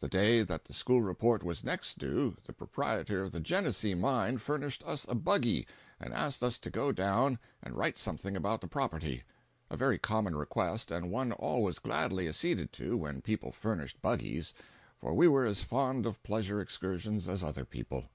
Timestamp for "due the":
1.98-2.52